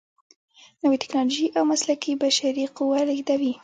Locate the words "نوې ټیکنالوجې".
0.81-1.47